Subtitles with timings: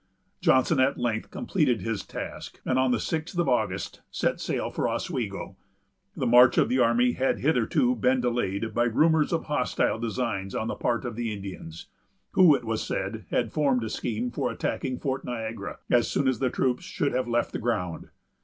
[0.41, 4.89] Johnson at length completed his task, and, on the sixth of August, set sail for
[4.89, 5.55] Oswego.
[6.15, 10.67] The march of the army had hitherto been delayed by rumors of hostile designs on
[10.67, 11.85] the part of the Indians,
[12.31, 16.39] who, it was said, had formed a scheme for attacking Fort Niagara, as soon as
[16.39, 18.09] the troops should have left the ground.